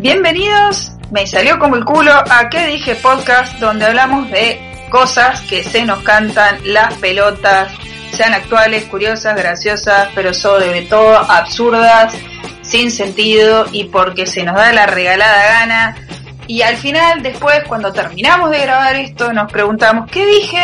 [0.00, 5.64] Bienvenidos, me salió como el culo a qué dije podcast donde hablamos de cosas que
[5.64, 7.72] se nos cantan las pelotas,
[8.12, 12.14] sean actuales, curiosas, graciosas, pero sobre todo absurdas,
[12.62, 15.96] sin sentido y porque se nos da la regalada gana.
[16.46, 20.62] Y al final, después, cuando terminamos de grabar esto, nos preguntamos, ¿qué dije?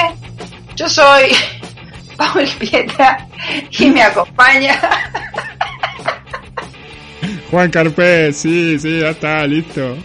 [0.76, 1.34] Yo soy
[2.16, 3.26] Paul Pietra
[3.80, 4.80] y me acompaña
[7.54, 9.96] Juan Carpé, sí, sí, ya está, listo.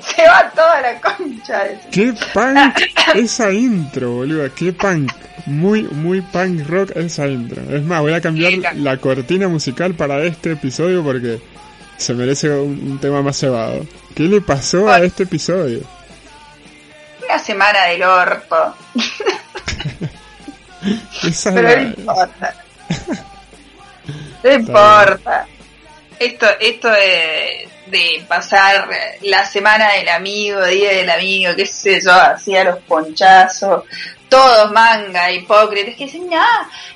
[0.00, 1.78] Se va toda la concha de.
[1.92, 2.80] Qué punk
[3.14, 5.12] esa intro, boludo, qué punk.
[5.46, 7.62] Muy, muy punk rock esa intro.
[7.72, 11.40] Es más, voy a cambiar la cortina musical para este episodio porque
[11.96, 13.86] se merece un, un tema más cebado.
[14.16, 15.82] ¿Qué le pasó a este episodio?
[17.24, 18.74] Una semana del orto.
[21.22, 22.54] Esa Pero no importa.
[24.42, 25.46] No importa.
[26.18, 28.88] Esto, esto de, de pasar
[29.22, 33.84] la semana del amigo, día del amigo, qué sé yo, hacía los ponchazos,
[34.28, 36.46] todos manga, hipócritas, que dicen, no,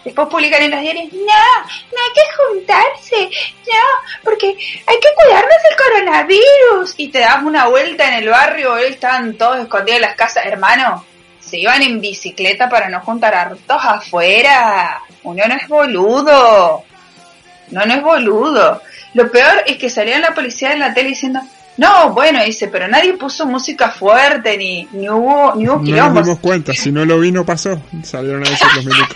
[0.05, 3.31] después publican en los diarios, no, no hay que juntarse,
[3.67, 4.47] no, porque
[4.87, 6.95] hay que cuidarnos del coronavirus.
[6.97, 10.47] Y te das una vuelta en el barrio, hoy estaban todos escondidos en las casas,
[10.47, 11.05] hermano,
[11.45, 15.01] se iban en bicicleta para no juntar hartos afuera.
[15.23, 16.85] Uno no es boludo.
[17.71, 18.83] No, no es boludo.
[19.15, 21.41] Lo peor es que salían la policía en la tele diciendo,
[21.77, 26.25] no, bueno, dice, pero nadie puso música fuerte, ni, ni hubo, ni hubo No nos
[26.25, 27.81] dimos cuenta, si no lo vi no pasó.
[28.03, 29.15] Salieron a decir los milicos.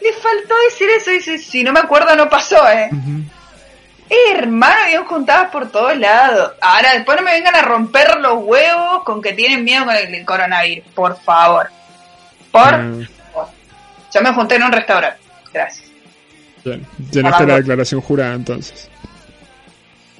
[0.00, 2.90] Le faltó decir eso, dice, si no me acuerdo no pasó, eh.
[4.14, 6.52] Eh, hermano, habían juntadas por todos lados.
[6.60, 10.24] Ahora, después no me vengan a romper los huevos con que tienen miedo con el
[10.26, 11.70] coronavirus, por favor.
[12.50, 12.90] Por Ah,
[13.32, 13.48] favor.
[14.12, 15.18] Yo me junté en un restaurante.
[15.52, 15.88] Gracias.
[16.64, 16.86] bien.
[17.10, 18.88] Llenaste la declaración jurada entonces.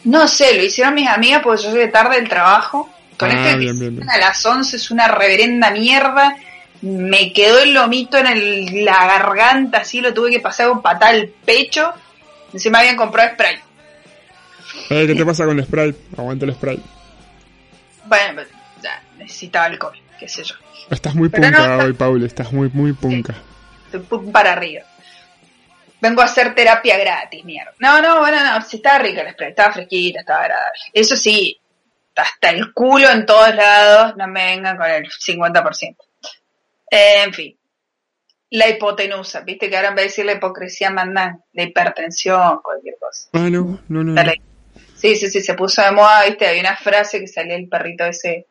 [0.04, 2.90] No sé, lo hicieron mis amigas porque yo soy de tarde del trabajo.
[3.18, 4.10] Con Ah, este bien, bien.
[4.10, 6.34] a las 11 es una reverenda mierda.
[6.80, 11.12] Me quedó el lomito en el- la garganta, así lo tuve que pasar con patada
[11.12, 11.92] al pecho.
[12.52, 13.60] Encima habían comprado spray.
[14.90, 15.94] Eh, ¿Qué te pasa con el spray?
[16.16, 16.82] Aguanta el spray.
[18.06, 18.48] Bueno, pues,
[18.82, 20.54] ya, necesitaba alcohol, qué sé yo.
[20.90, 22.24] Estás muy Pero punca no- hoy, Paul.
[22.24, 23.34] Estás muy, muy punca.
[23.92, 24.82] Estoy para arriba.
[26.00, 27.72] Vengo a hacer terapia gratis, mierda.
[27.78, 30.78] No, no, bueno, no, sí estaba rica el spray, estaba fresquita, estaba agradable.
[30.92, 31.58] Eso sí,
[32.16, 35.96] hasta el culo en todos lados, no me vengan con el 50%.
[36.90, 37.56] Eh, en fin.
[38.50, 42.96] La hipotenusa, viste que ahora en vez de decir la hipocresía mandan la hipertensión, cualquier
[43.00, 43.28] cosa.
[43.32, 44.14] Ah, no, no, no.
[44.14, 44.42] Dale.
[45.02, 48.04] Sí, sí, sí, se puso de moda, viste, había una frase que salía el perrito
[48.04, 48.46] ese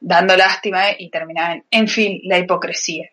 [0.00, 3.08] dando lástima eh, y terminaba en, en fin, la hipocresía.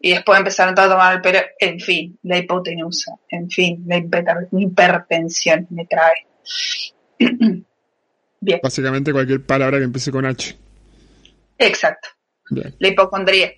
[0.00, 3.96] Y después empezaron todos a tomar el pelo, en fin, la hipotenusa, en fin, la
[3.98, 6.26] hiper- hipertensión me trae.
[8.40, 10.56] Bien, Básicamente cualquier palabra que empiece con H.
[11.58, 12.08] exacto,
[12.50, 12.72] Bien.
[12.78, 13.52] la hipocondría.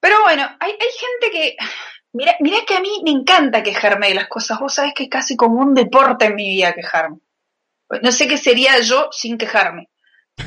[0.00, 1.56] Pero bueno, hay, hay gente que,
[2.12, 5.08] mira, mira que a mí me encanta quejarme de las cosas, vos sabés que es
[5.08, 7.18] casi como un deporte en mi vida quejarme.
[8.02, 9.88] No sé qué sería yo sin quejarme,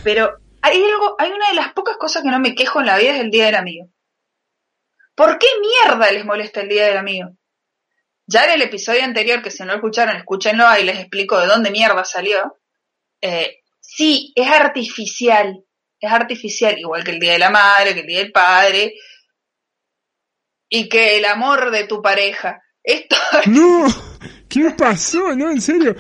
[0.03, 2.97] pero hay algo, hay una de las pocas cosas que no me quejo en la
[2.97, 3.89] vida es el Día del Amigo.
[5.15, 7.31] ¿Por qué mierda les molesta el Día del Amigo?
[8.27, 11.47] Ya en el episodio anterior, que si no lo escucharon, escúchenlo, ahí les explico de
[11.47, 12.59] dónde mierda salió.
[13.19, 15.65] Eh, sí, es artificial,
[15.99, 18.93] es artificial, igual que el Día de la Madre, que el Día del Padre,
[20.71, 22.61] y que el amor de tu pareja.
[22.83, 23.15] Esto
[23.45, 23.85] ¡No!
[24.49, 25.35] ¿Qué pasó?
[25.35, 25.95] No, en serio.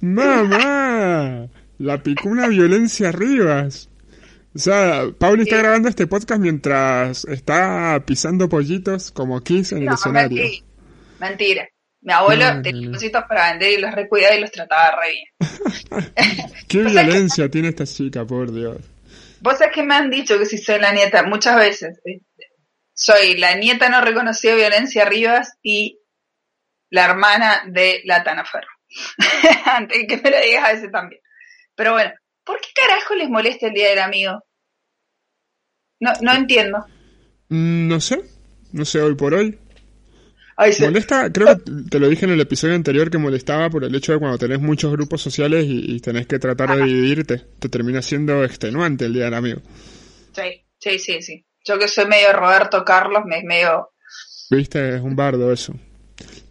[0.00, 1.46] ¡Mamá!
[1.78, 3.88] La picó una violencia Rivas.
[4.54, 5.62] O sea, Paul está Sí.
[5.62, 10.42] grabando este podcast mientras está pisando pollitos como Kiss en el No, escenario.
[10.42, 10.64] mentira.
[11.20, 11.68] Mentira.
[12.02, 16.12] Mi abuelo tenía cositas para vender y los recuidaba y los trataba re bien.
[16.68, 18.78] ¿Qué violencia tiene esta chica, por Dios?
[19.40, 22.00] Vos sabés que me han dicho que si soy la nieta, muchas veces.
[22.04, 22.26] ¿viste?
[22.94, 25.98] Soy la nieta no reconocida de Violencia Rivas y
[26.90, 28.68] la hermana de la Tana Ferro.
[29.64, 31.22] Antes que me lo digas a veces también.
[31.74, 32.12] Pero bueno,
[32.44, 34.44] ¿por qué carajo les molesta el Día del Amigo?
[36.00, 36.84] No, no entiendo.
[37.48, 38.22] Mm, No sé.
[38.72, 39.58] No sé, hoy por hoy.
[40.62, 43.82] Ay, se- Molesta, creo que te lo dije en el episodio anterior que molestaba por
[43.84, 47.42] el hecho de cuando tenés muchos grupos sociales y, y tenés que tratar de dividirte.
[47.58, 49.60] Te termina siendo extenuante el día del amigo.
[50.34, 51.46] sí, sí, sí, sí.
[51.64, 53.88] Yo que soy medio Roberto Carlos, me es medio...
[54.50, 55.74] Viste, es un bardo eso.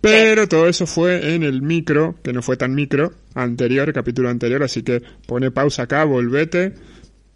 [0.01, 4.63] Pero todo eso fue en el micro, que no fue tan micro, anterior, capítulo anterior,
[4.63, 6.73] así que pone pausa acá, volvete,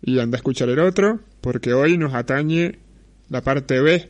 [0.01, 2.79] y anda a escuchar el otro, porque hoy nos atañe
[3.29, 4.09] la parte B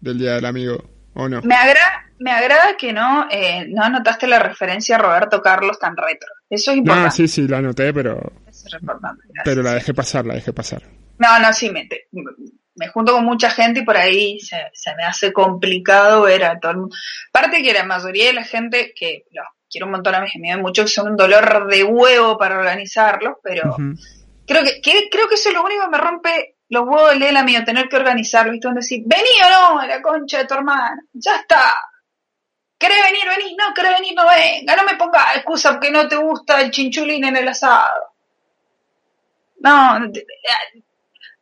[0.00, 1.42] del Día del Amigo, ¿o no?
[1.42, 5.96] Me agrada, me agrada que no, eh, no anotaste la referencia a Roberto Carlos tan
[5.96, 6.28] retro.
[6.48, 7.08] Eso es importante.
[7.08, 8.32] No, sí, sí, la anoté, pero...
[9.44, 10.82] Pero la dejé pasar, la dejé pasar.
[11.18, 11.88] No, no, sí, me,
[12.74, 14.56] me junto con mucha gente y por ahí se,
[14.96, 16.96] me hace complicado ver a todo el mundo.
[17.32, 20.60] Aparte que la mayoría de la gente, que los quiero un montón a mis amigos,
[20.60, 23.76] mucho que son un dolor de huevo para organizarlos, pero
[24.46, 27.38] creo que, creo que eso es lo único que me rompe los huevos del día
[27.38, 30.54] amigo, tener que organizarlo, y tú decir, vení o no a la concha de tu
[30.54, 31.76] hermana, ya está.
[32.78, 33.24] ¿Querés venir?
[33.28, 36.70] Vení, no, querés venir, no venga, no me pongas excusa porque no te gusta el
[36.70, 38.14] chinchulín en el asado.
[39.60, 39.98] No,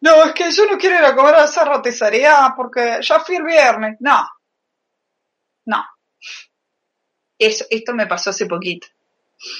[0.00, 3.36] no, es que yo no quiero ir a comer a esa roticería porque ya fui
[3.36, 3.98] el viernes.
[4.00, 4.26] No,
[5.66, 5.84] no.
[7.38, 8.88] Eso, esto me pasó hace poquito.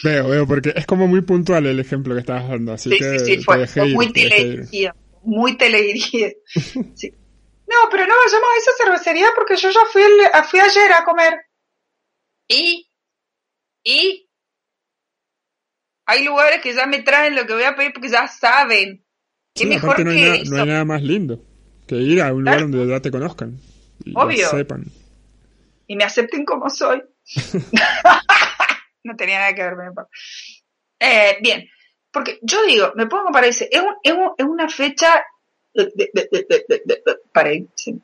[0.03, 3.37] Veo, veo, porque es como muy puntual el ejemplo que estabas dando, así que sí,
[3.37, 6.31] sí, fue, muy teledirigido, muy teledirigido.
[6.95, 7.15] sí.
[7.67, 10.03] No, pero no vayamos a esa cervecería porque yo ya fui,
[10.51, 11.35] fui ayer a comer.
[12.49, 12.91] Y,
[13.85, 14.29] y,
[16.05, 19.05] hay lugares que ya me traen lo que voy a pedir porque ya saben.
[19.55, 21.45] Sí, mejor no, hay nada, no hay nada más lindo
[21.87, 23.59] que ir a un lugar donde ya te conozcan.
[24.05, 24.49] Y Obvio.
[24.49, 24.85] sepan.
[25.87, 27.03] Y me acepten como soy.
[29.05, 29.93] no tenía nada que ver con el
[31.01, 31.69] eh, Bien,
[32.13, 35.25] porque yo digo, me pongo para decir, es, es, es una fecha
[37.33, 38.01] para ir, sí,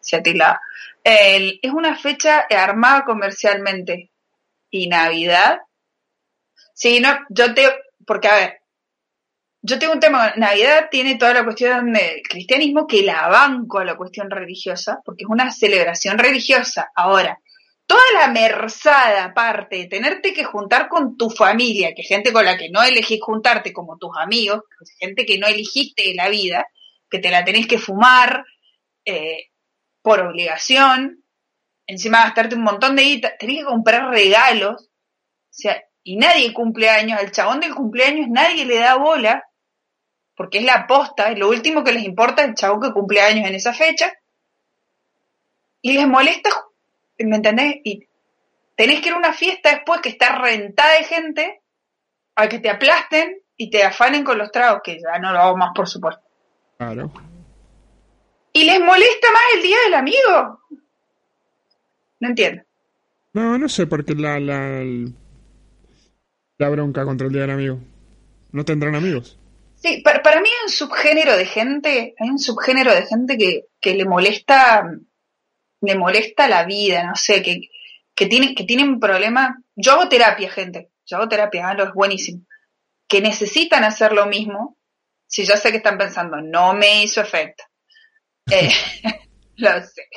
[0.00, 0.60] se atila.
[1.02, 4.10] es una fecha armada comercialmente.
[4.70, 5.60] Y Navidad
[6.74, 7.72] Sí, no, yo te,
[8.04, 8.60] porque a ver,
[9.62, 13.84] yo tengo un tema, Navidad tiene toda la cuestión del cristianismo que la banco a
[13.84, 16.90] la cuestión religiosa, porque es una celebración religiosa.
[16.94, 17.38] Ahora,
[17.86, 22.56] toda la merzada parte de tenerte que juntar con tu familia, que gente con la
[22.56, 24.62] que no elegís juntarte como tus amigos,
[24.98, 26.66] gente que no elegiste en la vida,
[27.10, 28.44] que te la tenés que fumar
[29.04, 29.50] eh,
[30.02, 31.24] por obligación,
[31.86, 34.88] encima gastarte un montón de guita, tenés que comprar regalos, o
[35.50, 39.44] sea, y nadie cumple años, al chabón del cumpleaños nadie le da bola,
[40.36, 43.46] porque es la posta, es lo último que les importa el chabón que cumple años
[43.46, 44.12] en esa fecha,
[45.80, 46.50] y les molesta,
[47.18, 47.76] ¿me entendés?
[47.84, 48.06] Y
[48.76, 51.62] tenés que ir a una fiesta después que está rentada de gente,
[52.34, 55.56] a que te aplasten y te afanen con los tragos, que ya no lo hago
[55.56, 56.22] más, por supuesto.
[56.76, 57.12] Claro.
[58.52, 60.60] ¿Y les molesta más el día del amigo?
[62.20, 62.62] No entiendo.
[63.32, 64.84] No, no sé, porque la, la,
[66.58, 67.80] la bronca contra el Día del Amigo.
[68.52, 69.38] No tendrán amigos.
[69.74, 73.66] Sí, para, para mí hay un subgénero de gente, hay un subgénero de gente que,
[73.80, 74.88] que le molesta,
[75.84, 77.68] le molesta la vida, no sé, que,
[78.14, 79.62] que tienen, que tienen problema.
[79.74, 80.90] Yo hago terapia, gente.
[81.06, 82.44] Yo hago terapia, lo es buenísimo.
[83.08, 84.78] Que necesitan hacer lo mismo.
[85.26, 87.64] Si yo sé que están pensando, no me hizo efecto.
[88.50, 88.70] Eh,
[89.56, 90.08] lo sé.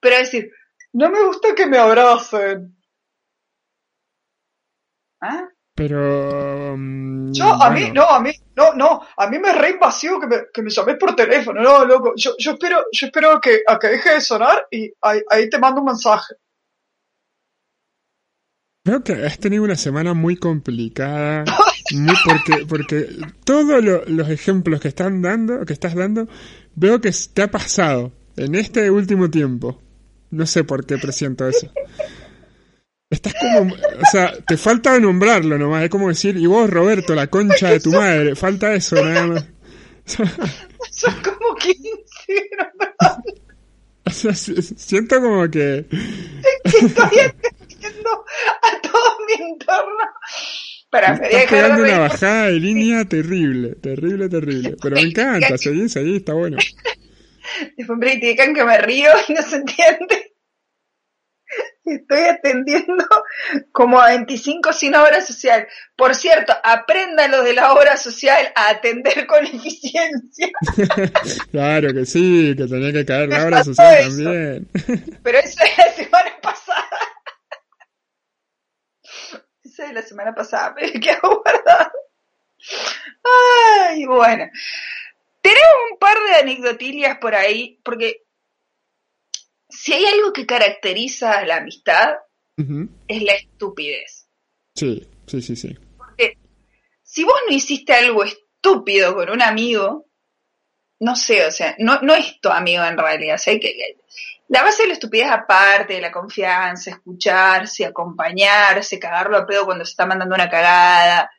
[0.00, 0.50] Pero decir,
[0.92, 2.76] no me gusta que me abracen.
[5.20, 5.48] ¿Ah?
[5.74, 6.76] Pero.
[6.76, 10.26] Mm, yo, a mí, no, a mí, no, no, a mí me re invasivo que
[10.28, 12.12] me, que me llames por teléfono, no, loco.
[12.16, 15.58] Yo, yo espero, yo espero que, a que deje de sonar y ahí, ahí te
[15.58, 16.34] mando un mensaje.
[18.84, 21.44] Creo que has tenido una semana muy complicada,
[22.24, 23.08] porque, porque
[23.44, 26.28] todos los ejemplos que están dando, que estás dando,
[26.74, 29.80] veo que te ha pasado en este último tiempo.
[30.30, 31.70] No sé por qué presiento eso.
[33.14, 33.72] Estás como.
[33.72, 35.84] O sea, te falta nombrarlo nomás.
[35.84, 38.34] Es como decir, y vos, Roberto, la concha de tu madre.
[38.34, 39.46] Falta eso, nada más.
[40.90, 41.78] Son como 15,
[44.06, 45.86] O sea, siento como que.
[46.64, 48.24] estoy atendiendo
[48.62, 50.04] a todo mi entorno.
[50.90, 54.76] Para Estás pegando una bajada de línea terrible, terrible, terrible.
[54.82, 56.58] Pero me encanta, seguí, seguí, está bueno.
[57.76, 60.33] Después me critican que me río y no se entiende.
[61.84, 63.04] Estoy atendiendo
[63.72, 65.66] como a 25 sin obra social.
[65.96, 70.48] Por cierto, aprendan los de la obra social a atender con eficiencia.
[71.50, 74.68] claro que sí, que tenía que caer la obra social también.
[75.22, 76.88] Pero eso es la semana pasada.
[79.62, 81.92] Eso es la semana pasada, pero que guardado.
[83.80, 84.48] Ay, bueno.
[85.42, 88.24] Tenemos un par de anecdotillas por ahí, porque
[89.74, 92.14] si hay algo que caracteriza a la amistad,
[92.56, 94.28] es la estupidez.
[94.74, 95.76] Sí, sí, sí, sí.
[95.96, 96.38] Porque
[97.02, 100.06] si vos no hiciste algo estúpido con un amigo,
[101.00, 103.34] no sé, o sea, no, no es tu amigo en realidad.
[103.36, 103.98] O sea, que,
[104.48, 109.84] la base de la estupidez, aparte de la confianza, escucharse, acompañarse, cagarlo a pedo cuando
[109.84, 111.30] se está mandando una cagada,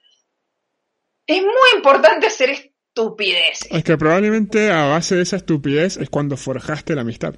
[1.25, 3.71] es muy importante hacer estupideces.
[3.71, 7.35] Es que probablemente a base de esa estupidez es cuando forjaste la amistad.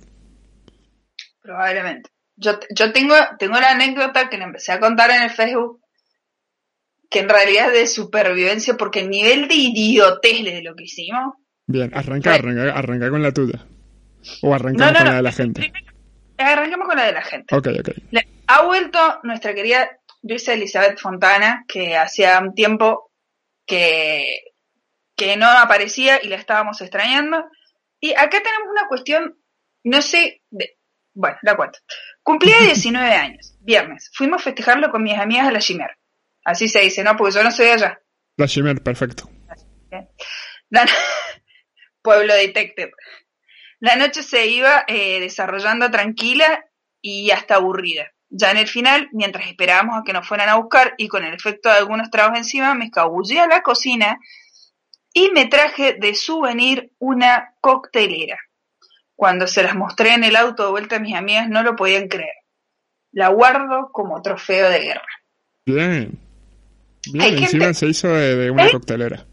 [1.47, 2.09] Probablemente.
[2.35, 5.81] Yo, yo tengo, tengo la anécdota que le empecé a contar en el Facebook,
[7.09, 11.35] que en realidad es de supervivencia, porque el nivel de idiotez de lo que hicimos.
[11.65, 13.65] Bien, arranca, arranca, arranca con la tuya.
[14.41, 15.71] O arrancamos con la de la gente.
[16.37, 17.55] Arranquemos con la de la gente.
[17.55, 17.89] Ok, ok.
[18.47, 19.89] ha vuelto nuestra querida
[20.21, 23.09] Luisa Elizabeth Fontana, que hacía un tiempo
[23.65, 24.41] que,
[25.15, 27.45] que no aparecía y la estábamos extrañando.
[28.01, 29.37] Y acá tenemos una cuestión,
[29.85, 30.36] no sé,
[31.17, 31.79] bueno, la cuento.
[32.21, 34.11] Cumplía 19 años, viernes.
[34.13, 35.97] Fuimos a festejarlo con mis amigas a la Chimer.
[36.45, 37.17] Así se dice, ¿no?
[37.17, 37.99] Porque yo no soy allá.
[38.37, 39.29] La Chimer, perfecto.
[42.01, 42.91] Pueblo Detective.
[43.79, 46.65] La noche se iba eh, desarrollando tranquila
[47.01, 48.11] y hasta aburrida.
[48.29, 51.33] Ya en el final, mientras esperábamos a que nos fueran a buscar y con el
[51.33, 54.19] efecto de algunos tragos encima, me escabullí a la cocina
[55.13, 58.37] y me traje de souvenir una coctelera.
[59.17, 62.07] Cuando se las mostré en el auto de vuelta a mis amigas no lo podían
[62.07, 62.35] creer.
[63.11, 65.07] La guardo como trofeo de guerra.
[65.65, 66.19] Bien.
[67.11, 69.25] Bien, encima se hizo de, una coctelera.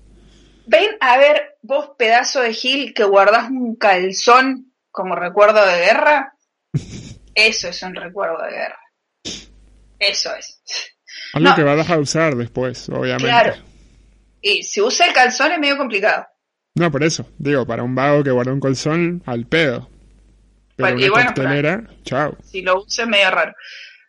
[0.66, 6.34] Ven a ver vos, pedazo de Gil, que guardás un calzón como recuerdo de guerra.
[7.34, 8.80] Eso es un recuerdo de guerra.
[9.98, 10.62] Eso es.
[11.34, 13.24] Algo que va a usar después, obviamente.
[13.24, 13.54] Claro.
[14.40, 16.26] Y si usa el calzón es medio complicado.
[16.74, 17.26] No, por eso.
[17.38, 19.88] Digo, para un vago que guarda un calzón, al pedo.
[20.76, 22.36] Pero una bueno, coctelera, chao.
[22.42, 23.54] Si lo usa es medio raro.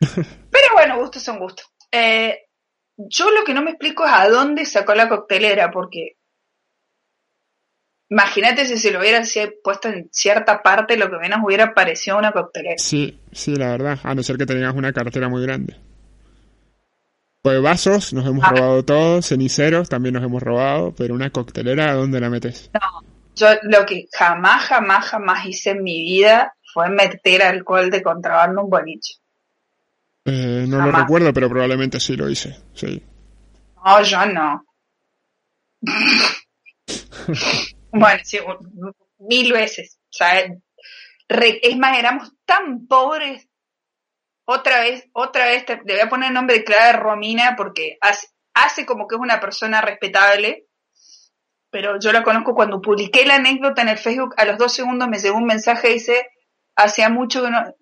[0.00, 1.66] Pero bueno, gustos son gustos.
[1.92, 2.46] Eh,
[2.96, 6.16] yo lo que no me explico es a dónde sacó la coctelera, porque
[8.10, 9.22] imagínate si se lo hubiera
[9.62, 12.78] puesto en cierta parte, lo que menos hubiera parecido una coctelera.
[12.78, 15.76] Sí, sí, la verdad, a no ser que tengas una cartera muy grande.
[17.46, 18.50] Pues vasos nos hemos ah.
[18.50, 22.72] robado todos, ceniceros también nos hemos robado, pero una coctelera, ¿a dónde la metes?
[22.74, 23.04] No,
[23.36, 28.58] yo lo que jamás, jamás, jamás hice en mi vida fue meter alcohol de contrabando
[28.58, 29.14] en un boliche.
[30.24, 33.00] Eh, no lo recuerdo, pero probablemente sí lo hice, sí.
[33.76, 34.66] No, yo no.
[37.92, 38.38] bueno, sí,
[39.20, 40.00] mil veces.
[40.02, 40.44] O sea,
[41.28, 43.45] es más, éramos tan pobres
[44.46, 47.98] otra vez, otra vez, te, le voy a poner el nombre de Clara Romina porque
[48.00, 50.66] hace, como que es una persona respetable,
[51.70, 55.08] pero yo la conozco cuando publiqué la anécdota en el Facebook, a los dos segundos
[55.08, 56.28] me llegó un mensaje y dice,
[56.76, 57.74] hacía mucho que no,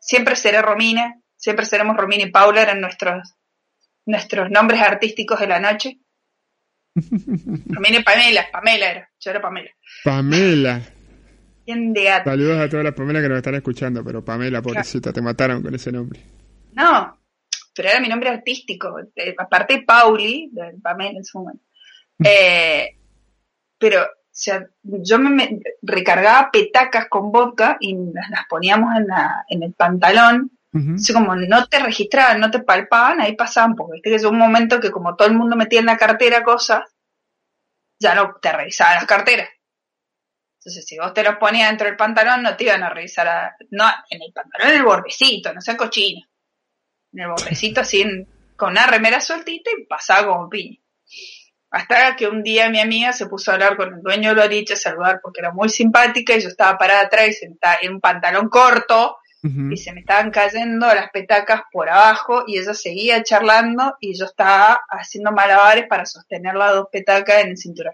[0.00, 3.34] siempre seré Romina, siempre seremos Romina y Paula, eran nuestros,
[4.06, 5.98] nuestros nombres artísticos de la noche.
[6.94, 9.70] Romina y Pamela, Pamela era, yo era Pamela.
[10.02, 10.80] Pamela.
[11.66, 15.74] Saludos a todas las Pamela que nos están escuchando, pero Pamela, pobrecita, te mataron con
[15.74, 16.20] ese nombre.
[16.72, 17.18] No,
[17.74, 18.98] pero era mi nombre artístico.
[19.16, 21.64] Eh, aparte Pauli, de Pamela en su momento.
[22.22, 22.96] Eh,
[23.78, 29.62] pero, o sea, yo me, recargaba petacas con vodka y las, poníamos en, la, en
[29.62, 30.50] el pantalón.
[30.96, 34.36] Así como no te registraban, no te palpaban, ahí pasaban, porque viste que es un
[34.36, 36.82] momento que como todo el mundo metía en la cartera cosas,
[38.00, 39.48] ya no te revisaban las carteras.
[40.64, 43.54] Entonces, si vos te los ponías dentro del pantalón, no te iban a revisar a,
[43.70, 46.26] no, en el pantalón, en el bordecito, no sea cochino.
[47.12, 48.02] En el bordecito así,
[48.56, 50.78] con una remera sueltita y pasaba como piña.
[51.70, 54.70] Hasta que un día mi amiga se puso a hablar con el dueño de Lorich
[54.70, 58.00] a saludar porque era muy simpática y yo estaba parada atrás y sentada en un
[58.00, 63.96] pantalón corto y se me estaban cayendo las petacas por abajo y ella seguía charlando
[64.00, 67.92] y yo estaba haciendo malabares para sostener las dos petacas en el cinturón.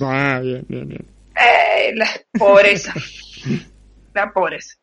[0.00, 1.19] Ah, bien, bien, bien.
[1.34, 2.08] Eh, la
[2.38, 2.94] pobreza.
[4.14, 4.76] la pobreza.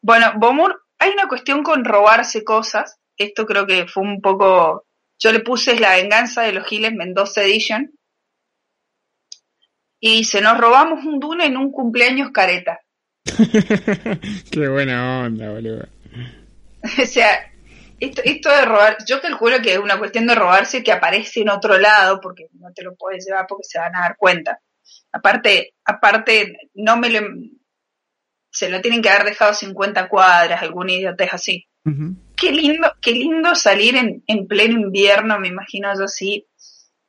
[0.00, 2.98] Bueno, Bomur, hay una cuestión con robarse cosas.
[3.16, 4.86] Esto creo que fue un poco.
[5.18, 7.90] Yo le puse la venganza de los Giles Mendoza Edition.
[9.98, 12.80] Y se nos robamos un Dune en un cumpleaños careta.
[14.50, 15.86] Qué buena onda, boludo.
[17.02, 17.50] o sea,
[17.98, 21.48] esto, esto de robar, yo calculo que es una cuestión de robarse que aparece en
[21.48, 24.60] otro lado, porque no te lo puedes llevar porque se van a dar cuenta.
[25.12, 27.20] Aparte, aparte, no me lo,
[28.50, 31.66] se lo tienen que haber dejado 50 cuadras, algún idiotez así.
[32.36, 36.44] Qué lindo, qué lindo salir en, en pleno invierno, me imagino yo así,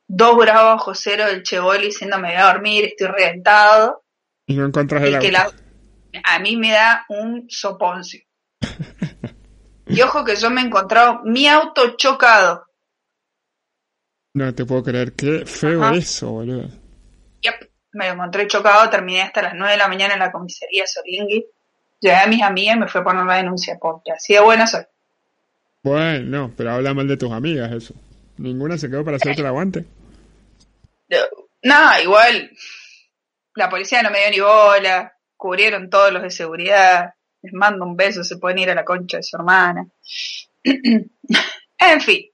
[0.08, 4.04] dos grados bajo cero del Chebol diciendo me voy a dormir, estoy reventado.
[4.46, 5.52] Y no encuentras el agua.
[6.24, 8.20] a mí me da un soponcio.
[9.86, 12.64] y ojo que yo me he encontrado mi auto chocado.
[14.34, 16.68] No te puedo creer, qué feo eso, boludo.
[17.92, 21.46] Me lo encontré chocado, terminé hasta las 9 de la mañana en la comisaría Solingui.
[22.00, 24.66] Llegué a mis amigas y me fue a poner la denuncia, porque así de buena
[24.66, 24.84] soy.
[25.82, 27.94] Bueno, no, pero habla mal de tus amigas eso.
[28.36, 29.84] ¿Ninguna se quedó para hacerte el aguante?
[31.08, 31.18] No,
[31.62, 32.50] No, igual,
[33.54, 37.96] la policía no me dio ni bola, cubrieron todos los de seguridad, les mando un
[37.96, 39.86] beso, se pueden ir a la concha de su hermana.
[40.64, 42.26] en fin.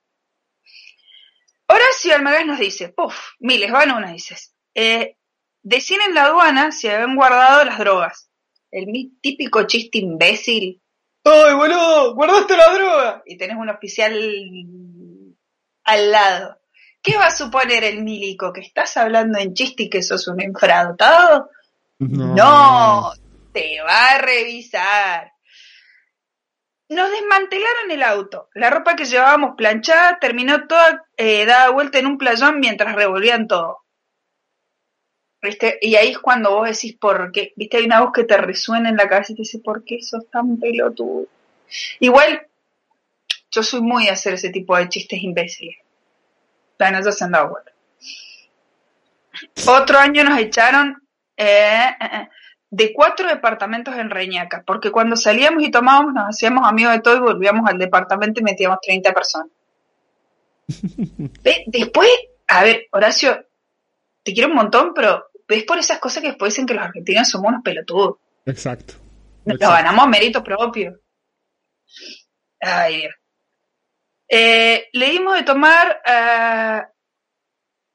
[1.66, 5.16] Horacio Almagás nos dice, puf, miles van unas dices, eh,
[5.64, 8.30] decían en la aduana si habían guardado las drogas.
[8.70, 8.86] El
[9.20, 10.80] típico chiste imbécil.
[11.24, 12.14] ¡Ay, boludo!
[12.14, 13.22] ¡Guardaste la droga!
[13.26, 14.14] Y tenés un oficial
[15.84, 16.60] al lado.
[17.02, 18.52] ¿Qué va a suponer el milico?
[18.52, 21.50] ¿Que estás hablando en chiste y que sos un infradotado?
[21.98, 23.12] No.
[23.52, 25.32] te va a revisar.
[26.88, 28.48] Nos desmantelaron el auto.
[28.54, 33.48] La ropa que llevábamos planchada terminó toda eh, dada vuelta en un playón mientras revolvían
[33.48, 33.83] todo.
[35.44, 35.78] ¿Viste?
[35.82, 37.52] Y ahí es cuando vos decís por qué.
[37.54, 37.76] ¿Viste?
[37.76, 40.26] Hay una voz que te resuena en la cabeza y te dice, ¿por qué sos
[40.30, 41.26] tan pelotudo?
[42.00, 42.46] Igual,
[43.50, 45.76] yo soy muy de hacer ese tipo de chistes imbéciles.
[46.78, 47.72] Pero no se han dado vuelta.
[49.66, 51.02] Otro año nos echaron
[51.36, 52.28] eh, eh, eh,
[52.70, 57.16] de cuatro departamentos en Reñaca, porque cuando salíamos y tomábamos nos hacíamos amigos de todo
[57.16, 59.48] y volvíamos al departamento y metíamos 30 personas.
[61.66, 62.08] Después,
[62.48, 63.44] a ver, Horacio,
[64.22, 67.28] te quiero un montón, pero ves por esas cosas que después dicen que los argentinos
[67.28, 68.16] somos unos pelotudos.
[68.46, 68.94] Exacto.
[69.44, 71.00] Nos ganamos mérito propio.
[72.60, 73.14] Ay, Dios.
[74.28, 76.82] Eh, le dimos de tomar eh,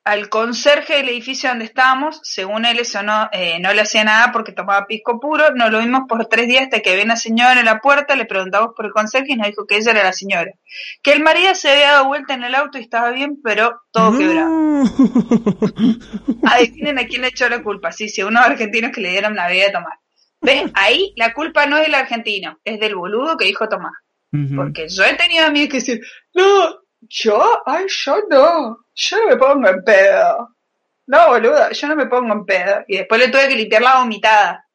[0.10, 4.32] al conserje del edificio donde estábamos, según él eso no, eh, no le hacía nada
[4.32, 7.60] porque tomaba pisco puro, nos lo vimos por tres días hasta que había una señora
[7.60, 10.13] en la puerta, le preguntamos por el conserje y nos dijo que ella era la
[10.13, 10.51] señora.
[11.04, 14.18] Que el marido se había dado vuelta en el auto y estaba bien, pero todo
[14.18, 14.84] quebrado.
[16.44, 19.48] Adivinen a quién le echó la culpa, sí, sí, unos argentinos que le dieron la
[19.48, 20.00] vida de tomar.
[20.42, 20.72] ¿Ves?
[20.74, 23.94] Ahí la culpa no es del argentino, es del boludo que dijo Tomás.
[24.56, 26.01] Porque yo he tenido amigos que decir,
[26.34, 30.56] no, yo, ay, yo no, yo no me pongo en pedo.
[31.08, 32.84] No, boludo, yo no me pongo en pedo.
[32.88, 34.67] Y después le tuve que limpiar la vomitada.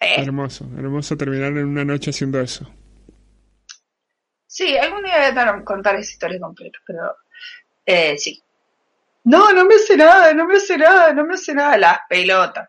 [0.00, 0.22] ¿Eh?
[0.22, 2.70] Hermoso, hermoso terminar en una noche haciendo eso.
[4.46, 7.16] Sí, algún día voy a contar esa historia completa, pero
[7.84, 8.42] eh, sí.
[9.24, 11.76] No, no me hace nada, no me hace nada, no me hace nada.
[11.76, 12.68] Las pelotas.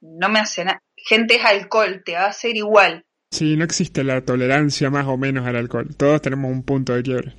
[0.00, 0.82] No me hace nada.
[0.96, 3.04] Gente es alcohol, te va a hacer igual.
[3.30, 5.94] Sí, no existe la tolerancia más o menos al alcohol.
[5.96, 7.34] Todos tenemos un punto de quiebre.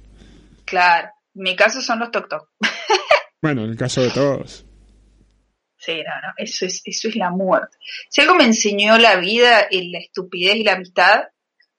[0.65, 1.09] Claro.
[1.33, 2.27] Mi caso son los toc
[3.41, 4.65] bueno, en el caso de todos.
[5.77, 7.77] Sí, no, no, eso es, eso es la muerte.
[8.09, 11.23] Si algo me enseñó la vida y la estupidez y la amistad,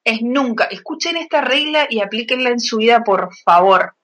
[0.02, 3.94] es nunca, escuchen esta regla y aplíquenla en su vida, por favor.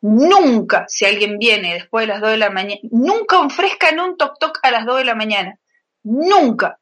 [0.00, 4.38] Nunca, si alguien viene después de las 2 de la mañana, nunca ofrezcan un toc
[4.38, 5.58] toc a las 2 de la mañana.
[6.04, 6.78] Nunca.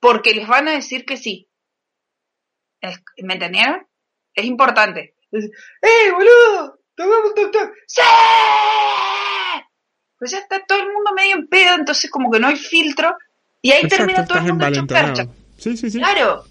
[0.00, 1.47] Porque les van a decir que sí.
[3.22, 3.86] ¿Me entendieron?
[4.34, 5.14] Es importante.
[5.32, 6.78] ¡Eh, boludo!
[6.94, 7.72] ¡Tomamos toc toc!
[7.86, 8.02] ¡Sí!
[10.18, 13.16] Pues ya está todo el mundo medio en pedo, entonces como que no hay filtro.
[13.62, 15.26] Y ahí termina todo el mundo hecho percha.
[15.56, 15.98] Sí, sí, sí.
[15.98, 16.44] Claro.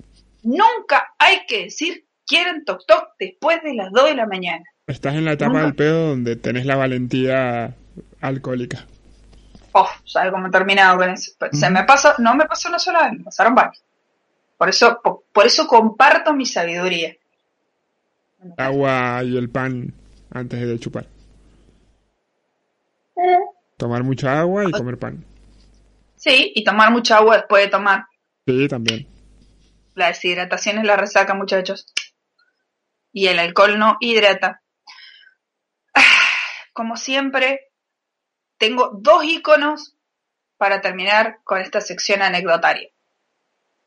[0.43, 4.63] Nunca hay que decir quieren toc toc después de las 2 de la mañana.
[4.85, 7.75] Estás en la etapa del pedo donde tenés la valentía
[8.21, 8.85] alcohólica.
[9.71, 11.31] Oh, ¿sabes cómo he terminado con eso?
[11.51, 13.83] Se me pasó, no me pasó una sola vez, me pasaron varios.
[14.57, 14.99] Por eso,
[15.31, 17.15] por, eso comparto mi sabiduría.
[18.57, 19.93] Agua y el pan
[20.31, 21.07] antes de chupar.
[23.15, 23.37] Eh.
[23.77, 25.23] Tomar mucha agua y comer pan.
[26.15, 28.05] Sí, y tomar mucha agua después de tomar.
[28.45, 29.07] Sí, también.
[29.93, 31.93] La deshidratación es la resaca, muchachos.
[33.11, 34.61] Y el alcohol no hidrata.
[36.73, 37.71] Como siempre,
[38.57, 39.95] tengo dos iconos
[40.57, 42.89] para terminar con esta sección anecdotaria.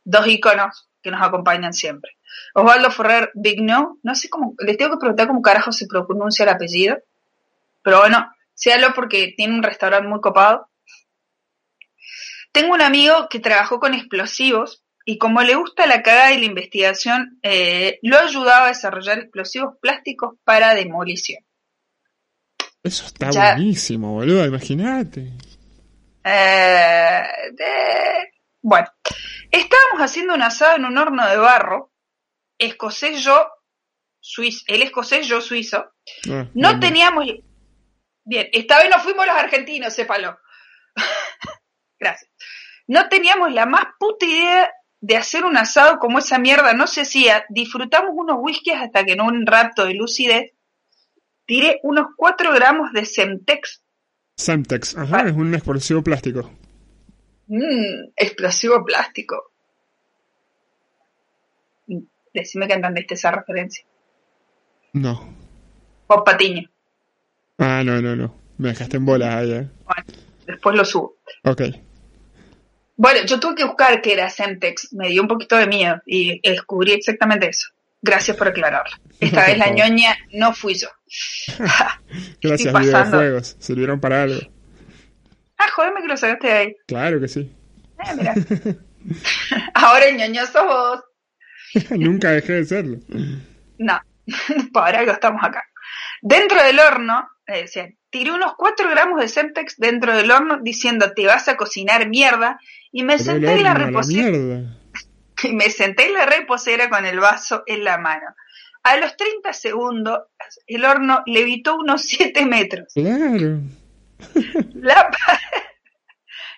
[0.04, 2.12] Dos iconos que nos acompañan siempre.
[2.54, 6.48] Osvaldo Ferrer Vigno, no sé cómo, les tengo que preguntar cómo carajo se pronuncia el
[6.48, 6.98] apellido,
[7.82, 10.68] pero bueno, séalo porque tiene un restaurante muy copado.
[12.52, 16.46] Tengo un amigo que trabajó con explosivos y como le gusta la cagada y la
[16.46, 21.42] investigación, eh, lo ayudaba a desarrollar explosivos plásticos para demolición.
[22.82, 25.32] Eso está buenísimo, boludo, imagínate.
[26.24, 27.22] Eh,
[28.62, 28.88] bueno,
[29.50, 31.92] estábamos haciendo un asado en un horno de barro,
[32.58, 33.48] escocés yo,
[34.20, 35.92] suizo, el escocés yo suizo.
[36.30, 37.26] Ah, no teníamos...
[38.24, 40.38] Bien, esta vez no fuimos los argentinos, sépalo.
[41.98, 42.30] Gracias.
[42.86, 47.02] No teníamos la más puta idea de hacer un asado como esa mierda no se
[47.02, 47.44] hacía.
[47.48, 50.52] Disfrutamos unos whiskies hasta que en un rato de lucidez
[51.46, 53.82] tiré unos 4 gramos de Semtex.
[54.36, 56.50] Semtex, ajá, es un explosivo plástico.
[57.50, 59.50] Mmm, explosivo plástico.
[62.32, 63.84] Decime que entendiste esa referencia.
[64.92, 65.34] No.
[66.06, 66.70] Pop Patiño.
[67.58, 68.36] Ah, no, no, no.
[68.56, 69.68] Me dejaste en bolas ahí, ¿eh?
[69.84, 70.04] Bueno,
[70.46, 71.16] después lo subo.
[71.42, 71.62] Ok.
[72.96, 76.40] Bueno, yo tuve que buscar qué era Semtex, me dio un poquito de miedo y
[76.48, 77.68] descubrí exactamente eso.
[78.00, 78.96] Gracias por aclararlo.
[79.18, 80.88] Esta vez la ñoña no fui yo.
[82.40, 83.56] Gracias, videojuegos.
[83.58, 84.40] Sirvieron para algo.
[85.60, 86.76] Ah, jodeme que lo sacaste de ahí.
[86.86, 87.52] Claro que sí.
[87.98, 88.34] Eh, mira.
[89.74, 91.04] Ahora el ñoño sos vos.
[91.90, 92.96] Nunca dejé de serlo.
[93.76, 94.00] No,
[94.72, 95.62] por algo estamos acá.
[96.22, 101.12] Dentro del horno, eh, decían, tiré unos 4 gramos de Semtex dentro del horno diciendo
[101.12, 102.58] te vas a cocinar mierda
[102.90, 104.76] y me senté en la reposera.
[105.42, 108.34] Y me senté en la reposera con el vaso en la mano.
[108.82, 110.20] A los 30 segundos,
[110.66, 112.94] el horno levitó unos 7 metros.
[112.94, 113.60] Claro.
[114.74, 115.10] La,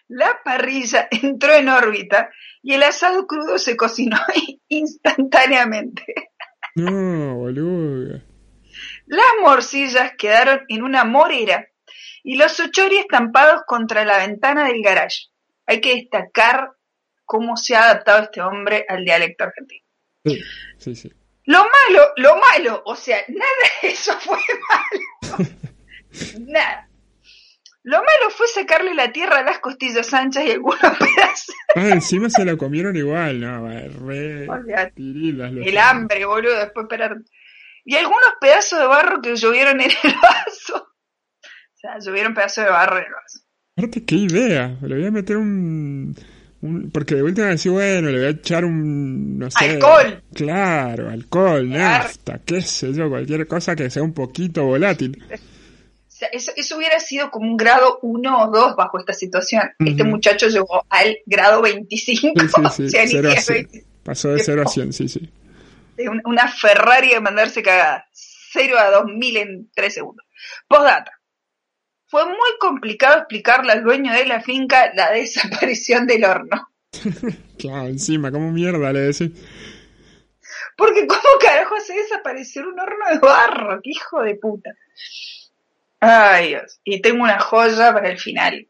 [0.09, 2.31] la parrilla entró en órbita
[2.62, 4.18] y el asado crudo se cocinó
[4.68, 6.05] instantáneamente.
[6.75, 8.20] No, boludo.
[9.07, 11.68] Las morcillas quedaron en una morera
[12.22, 15.29] y los ochori estampados contra la ventana del garage.
[15.66, 16.72] Hay que destacar
[17.25, 19.85] cómo se ha adaptado este hombre al dialecto argentino.
[20.25, 20.40] Sí,
[20.79, 21.12] sí, sí.
[21.44, 23.51] Lo malo, lo malo, o sea, nada
[23.83, 24.38] de eso fue
[25.31, 25.51] malo.
[26.46, 26.88] nada.
[27.85, 31.55] Lo malo fue sacarle la tierra a las costillas anchas y algunos pedazos.
[31.75, 33.66] Ah, encima se lo comieron igual, no,
[34.07, 37.16] re El hambre, boludo, después esperar.
[37.85, 40.77] Y algunos pedazos de barro que llovieron en el vaso.
[40.77, 43.38] O sea, llovieron pedazos de barro en el vaso.
[43.77, 44.77] Aparte, qué idea.
[44.83, 46.14] Le voy a meter un,
[46.92, 49.71] porque de última decir, bueno, le voy a echar un, no sé.
[49.71, 50.23] Alcohol.
[50.33, 55.21] Claro, alcohol, nafta, qué sé yo, cualquier cosa que sea un poquito volátil
[56.26, 59.70] eso, hubiera sido como un grado 1 o 2 bajo esta situación.
[59.78, 62.32] Este muchacho llegó al grado 25.
[62.70, 65.30] Sí, sí, Pasó de 0 a 100, sí, sí.
[66.24, 68.06] Una Ferrari de mandarse cagada.
[68.12, 70.26] 0 a 2000 en 3 segundos.
[70.68, 71.12] Postdata.
[72.06, 76.68] Fue muy complicado explicarle al dueño de la finca la desaparición del horno.
[77.58, 79.30] claro, encima, ¿cómo mierda le decís?
[80.76, 83.80] Porque ¿cómo carajo hace desaparecer un horno de barro?
[83.82, 84.70] ¡Qué hijo de puta!
[86.05, 86.81] Ay, Dios.
[86.83, 88.69] Y tengo una joya para el final.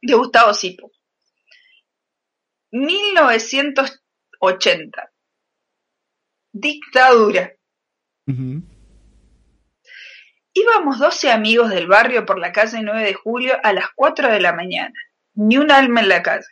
[0.00, 0.90] De Gustavo Sipo.
[2.70, 5.12] 1980.
[6.52, 7.52] Dictadura.
[10.54, 14.40] Íbamos 12 amigos del barrio por la calle 9 de julio a las 4 de
[14.40, 14.94] la mañana.
[15.34, 16.46] Ni un alma en la calle.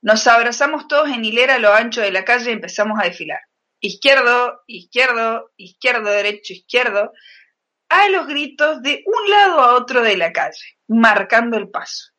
[0.00, 3.42] Nos abrazamos todos en hilera a lo ancho de la calle y empezamos a desfilar.
[3.80, 7.12] Izquierdo, izquierdo, izquierdo, derecho, izquierdo,
[7.90, 12.12] a los gritos de un lado a otro de la calle, marcando el paso.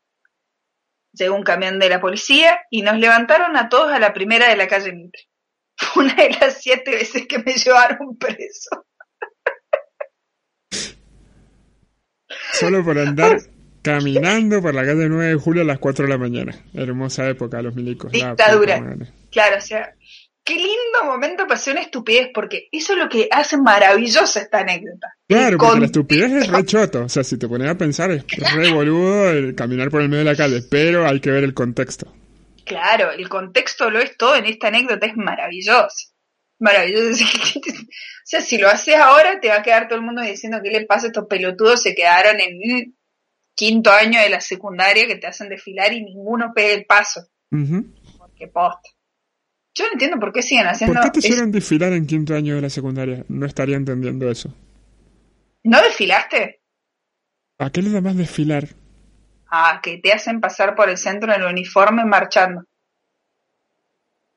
[1.14, 4.58] Llegó un camión de la policía y nos levantaron a todos a la primera de
[4.58, 5.24] la calle Mitre.
[5.78, 8.86] Fue una de las siete veces que me llevaron preso.
[12.54, 13.42] Solo por andar
[13.82, 16.56] caminando por la calle 9 de julio a las 4 de la mañana.
[16.74, 18.12] Hermosa época, los milicos.
[18.12, 18.96] Dictadura.
[19.32, 19.96] Claro, o sea,
[20.44, 25.16] qué lindo momento hacer una estupidez, porque eso es lo que hace maravillosa esta anécdota.
[25.28, 27.04] Claro, porque la estupidez es re choto.
[27.06, 30.24] O sea, si te pones a pensar, es re boludo el caminar por el medio
[30.24, 32.14] de la calle, pero hay que ver el contexto.
[32.66, 36.10] Claro, el contexto lo es todo en esta anécdota, es maravilloso.
[36.60, 37.24] Maravilloso.
[37.56, 40.72] o sea, si lo haces ahora, te va a quedar todo el mundo diciendo qué
[40.72, 42.96] le pasa a estos pelotudos, se quedaron en
[43.56, 47.28] quinto año de la secundaria que te hacen desfilar y ninguno pega el paso.
[47.50, 48.90] Porque posta.
[49.82, 50.94] Yo no entiendo por qué siguen haciendo.
[50.94, 53.26] ¿Por qué te hicieron desfilar en quinto año de la secundaria?
[53.30, 54.54] No estaría entendiendo eso.
[55.64, 56.62] ¿No desfilaste?
[57.58, 58.68] ¿A qué le da más desfilar?
[59.50, 62.64] Ah, que te hacen pasar por el centro en el uniforme marchando.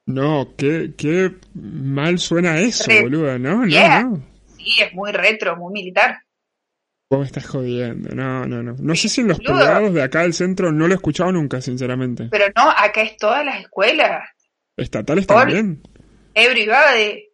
[0.06, 3.66] No, qué, qué mal suena eso, boluda, ¿no?
[3.66, 4.22] No, no.
[4.56, 6.22] Sí, es muy retro, muy militar.
[7.10, 8.76] Vos me estás jodiendo, no, no, no.
[8.78, 11.60] No sé si en los privados de acá del centro no lo he escuchado nunca,
[11.60, 12.28] sinceramente.
[12.30, 14.33] Pero no, acá es todas las escuelas.
[14.76, 15.82] ¿Estatales también?
[16.34, 17.28] Everybody.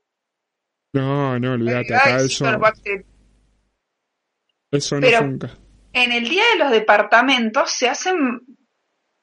[0.93, 2.45] No, no, olvídate, acá eso...
[4.71, 5.59] Eso no Pero nunca.
[5.93, 8.41] En el día de los departamentos se hacen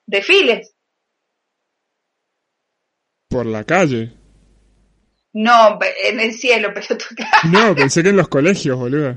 [0.05, 0.75] desfiles.
[3.29, 4.13] ¿Por la calle?
[5.33, 7.05] No, en el cielo, pero tú...
[7.49, 9.15] No, pensé que en los colegios, boludo.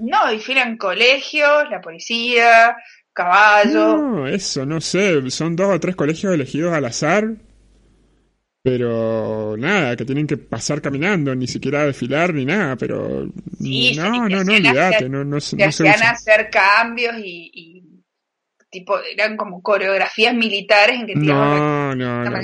[0.00, 2.76] No, desfilan colegios, la policía,
[3.12, 3.96] caballo.
[3.96, 5.30] No, eso, no sé.
[5.30, 7.36] Son dos o tres colegios elegidos al azar
[8.64, 14.26] pero nada, que tienen que pasar caminando, ni siquiera desfilar ni nada, pero no, no,
[14.26, 18.02] no, olvídate, no, no, no hacían hacer cambios y,
[18.70, 22.40] tipo, eran como coreografías militares en que No, no, no,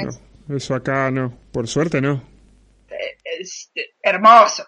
[0.47, 2.23] no, eso acá no, por suerte no.
[4.03, 4.67] hermoso,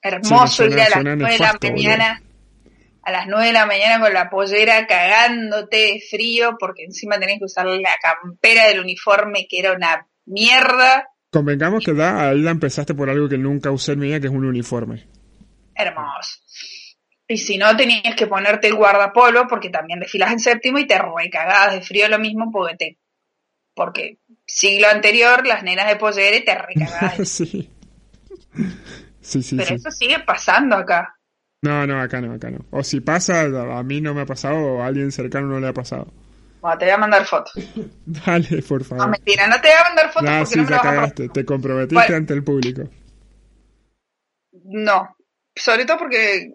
[0.00, 2.22] hermoso ir a las 9 de la mañana
[3.02, 7.40] a las 9 de la mañana con la pollera cagándote de frío porque encima tenés
[7.40, 11.08] que usar la campera del uniforme que era una mierda.
[11.30, 14.26] Convengamos que da, ahí la empezaste por algo que nunca usé en mi vida, que
[14.26, 15.06] es un uniforme.
[15.74, 16.38] Hermoso.
[17.28, 20.98] Y si no, tenías que ponerte el guardapolo porque también desfilas en séptimo y te
[20.98, 22.98] recagabas de frío lo mismo porque te...
[23.72, 27.28] Porque siglo anterior las nenas de pollera te recagabas.
[27.28, 27.70] sí.
[29.20, 31.14] Sí, sí, Pero eso sigue pasando acá.
[31.62, 32.64] No, no, acá no, acá no.
[32.70, 35.68] O si pasa, a mí no me ha pasado o a alguien cercano no le
[35.68, 36.12] ha pasado.
[36.60, 37.52] Bueno, te voy a mandar fotos.
[38.04, 39.04] Dale, por favor.
[39.04, 41.28] No, mentira, no te voy a mandar fotos porque no me ya cagaste.
[41.28, 42.82] Te comprometiste ante el público.
[44.52, 45.16] No,
[45.54, 46.50] sobre todo porque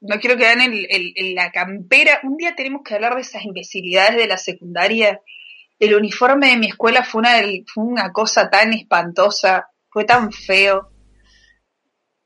[0.00, 2.20] no quiero quedar en, en, la campera.
[2.22, 5.20] Un día tenemos que hablar de esas imbecilidades de la secundaria.
[5.78, 10.90] El uniforme de mi escuela fue una, fue una cosa tan espantosa, fue tan feo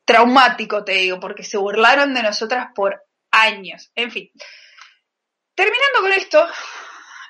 [0.04, 3.90] traumático, te digo, porque se burlaron de nosotras por años.
[3.94, 4.30] En fin.
[5.54, 6.46] Terminando con esto,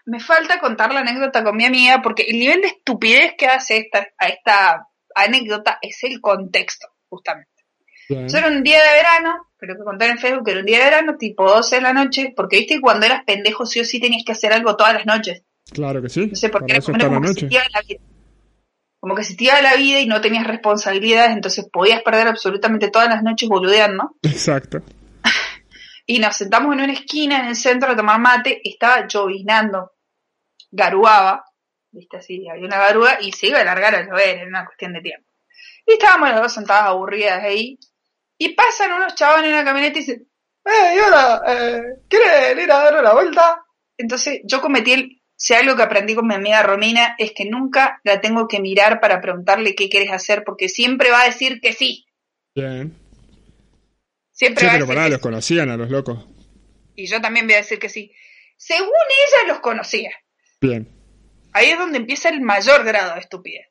[0.09, 3.77] me falta contar la anécdota con mi amiga, porque el nivel de estupidez que hace
[3.77, 7.51] esta, a esta anécdota es el contexto, justamente.
[8.09, 10.79] Yo era un día de verano, creo que contar en Facebook que era un día
[10.79, 13.85] de verano, tipo 12 de la noche, porque viste que cuando eras pendejo sí o
[13.85, 15.43] sí tenías que hacer algo todas las noches.
[15.71, 16.27] Claro que sí.
[16.29, 17.49] No sé, porque era como, la noche
[18.99, 22.91] como que se te iba la vida y no tenías responsabilidades, entonces podías perder absolutamente
[22.91, 24.17] todas las noches boludeando.
[24.23, 24.81] Exacto.
[26.07, 29.93] y nos sentamos en una esquina en el centro a tomar mate, estaba llovinando,
[30.71, 31.45] garuaba,
[31.91, 34.93] viste así, había una garúa y se iba a alargar a llover, en una cuestión
[34.93, 35.31] de tiempo.
[35.87, 37.79] Y estábamos las dos sentadas aburridas ahí,
[38.37, 40.29] y pasan unos chavos en una camioneta y dicen,
[40.65, 41.43] ¡Eh, hola!
[41.47, 43.65] Eh, ¿Quieres ir a dar una vuelta?
[43.97, 48.01] Entonces yo cometí el si algo que aprendí con mi amiga Romina es que nunca
[48.03, 51.73] la tengo que mirar para preguntarle qué quieres hacer, porque siempre va a decir que
[51.73, 52.07] sí.
[52.57, 52.93] Bien.
[54.33, 56.27] Siempre sí, pero pará, los conocían a los locos.
[56.97, 58.13] Y yo también voy a decir que sí.
[58.57, 60.11] Según ella los conocía.
[60.61, 60.89] Bien.
[61.53, 63.67] Ahí es donde empieza el mayor grado de estupidez.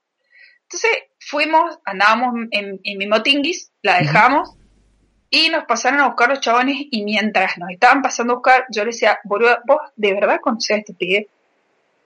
[0.64, 4.56] Entonces fuimos, andábamos en, mi motinguis, la dejamos
[5.30, 8.84] y nos pasaron a buscar los chabones y mientras nos estaban pasando a buscar, yo
[8.84, 11.28] le decía, boludo, ¿vos de verdad conocés a este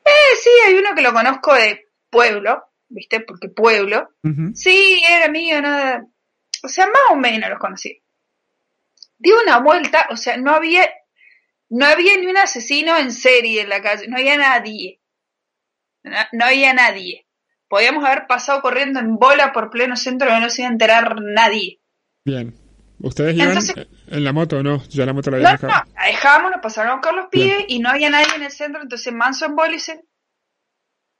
[0.04, 3.20] eh, sí, hay uno que lo conozco de pueblo, ¿viste?
[3.22, 4.10] Porque pueblo.
[4.54, 6.06] Sí, era mío, nada.
[6.64, 8.02] O sea, más o menos los conocí.
[9.18, 10.90] Dio una vuelta, o sea, no había,
[11.72, 15.00] no había ni un asesino en serie en la calle, no había nadie.
[16.04, 17.26] No, había nadie.
[17.70, 21.16] Podíamos haber pasado corriendo en bola por pleno centro y no se iba a enterar
[21.22, 21.80] nadie.
[22.26, 22.54] Bien.
[23.00, 23.58] ¿Ustedes iban
[24.08, 24.84] en la moto o no?
[24.90, 27.80] Yo la moto la había no, No, la dejamos, nos pasaron con los pies y
[27.80, 29.78] no había nadie en el centro, entonces Manso en bola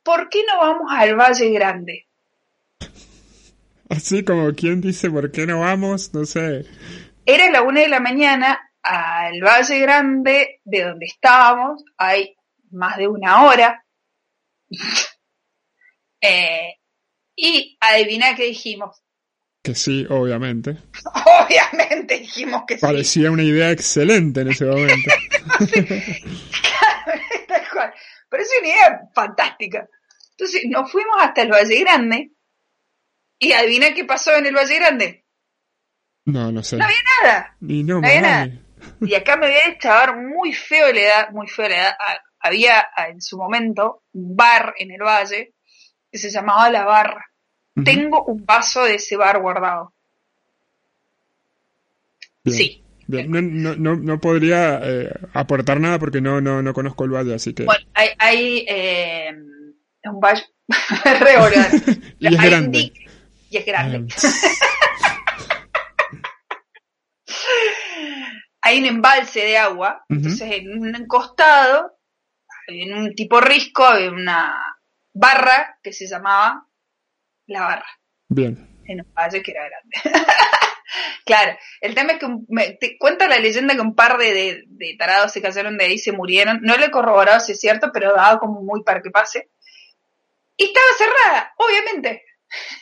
[0.04, 2.08] ¿por qué no vamos al Valle Grande?
[3.90, 6.14] Así como quien dice, ¿por qué no vamos?
[6.14, 6.66] No sé.
[7.26, 12.36] Era la una de la mañana, al Valle Grande, de donde estábamos, hay
[12.72, 13.86] más de una hora.
[16.22, 16.76] eh,
[17.36, 19.02] y adivina qué dijimos.
[19.64, 20.78] Que sí, obviamente.
[21.44, 22.82] Obviamente dijimos que sí.
[22.82, 25.12] Parecía una idea excelente en ese momento.
[28.30, 29.88] Pero es una idea fantástica.
[30.32, 32.32] Entonces nos fuimos hasta el Valle Grande
[33.38, 35.26] y adivina qué pasó en el Valle Grande.
[36.26, 36.78] No, no sé.
[36.78, 37.58] No había nada.
[37.62, 38.50] Y no, había nada.
[39.02, 41.96] Y acá me había echado muy feo la edad, muy feo la edad.
[42.00, 45.56] Ah, había ah, en su momento un bar en el valle
[46.12, 47.26] que se llamaba La Barra.
[47.84, 49.94] Tengo un vaso de ese bar guardado.
[52.46, 52.84] Sí.
[53.08, 57.54] No, no, no, podría eh, aportar nada porque no, no, no conozco el valle, así
[57.54, 57.64] que.
[57.64, 59.36] Bueno, hay, hay eh,
[60.04, 60.44] un valle
[61.04, 61.34] re
[62.20, 62.94] y es grande.
[63.50, 64.14] y es grande.
[68.62, 71.98] hay un embalse de agua, entonces en un costado,
[72.68, 74.78] en un tipo risco, había una
[75.14, 76.68] barra que se llamaba
[77.48, 77.88] la barra.
[78.30, 78.80] Bien.
[78.86, 79.98] En un valle que era grande.
[81.26, 84.96] claro, el tema es que me, te cuenta la leyenda que un par de, de,
[84.98, 86.60] tarados se cayeron de ahí y se murieron.
[86.62, 89.50] No le he corroborado si es cierto, pero daba como muy para que pase.
[90.56, 92.24] Y estaba cerrada, obviamente.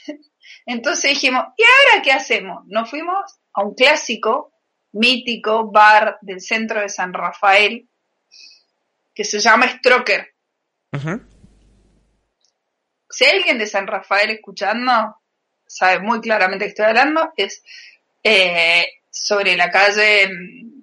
[0.65, 2.63] Entonces dijimos, ¿y ahora qué hacemos?
[2.67, 4.48] Nos fuimos a un clásico,
[4.91, 7.87] mítico bar del centro de San Rafael,
[9.13, 10.33] que se llama Stroker.
[10.91, 11.19] Ajá
[13.09, 15.17] si hay alguien de San Rafael escuchando,
[15.65, 17.63] sabe muy claramente que estoy hablando, es
[18.23, 20.81] eh, sobre la calle mm,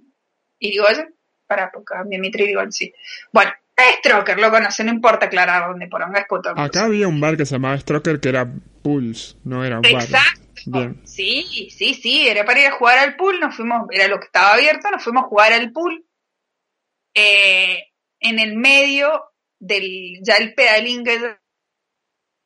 [0.58, 1.14] Irigoyen,
[1.46, 2.92] para porque mi Mitri Irigoyen, sí.
[3.32, 3.52] Bueno,
[3.98, 6.24] Stroker, lo conoce, no importa aclarar dónde por es
[6.56, 8.50] Acá había un bar que se llamaba Stroker que era
[8.82, 10.04] Pulse, no era un bar.
[11.04, 14.26] Sí, sí, sí, era para ir a jugar al pool, nos fuimos, era lo que
[14.26, 16.04] estaba abierto, nos fuimos a jugar al pool.
[17.14, 17.84] Eh,
[18.20, 19.22] en el medio
[19.58, 21.36] del, ya el pedalín que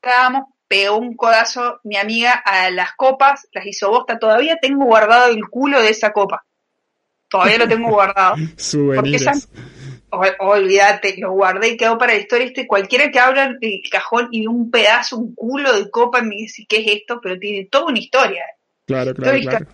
[0.03, 5.31] estábamos, pegó un codazo mi amiga a las copas, las hizo bosta, todavía tengo guardado
[5.31, 6.45] el culo de esa copa.
[7.29, 8.37] Todavía lo tengo guardado.
[8.95, 9.19] Porque
[10.11, 12.47] esa, olvídate, lo guardé y quedó para la historia.
[12.47, 16.67] Este, cualquiera que abra el cajón y un pedazo, un culo de copa, me dice,
[16.69, 17.21] ¿qué es esto?
[17.23, 18.45] Pero tiene toda una historia.
[18.87, 19.67] Claro, claro, claro.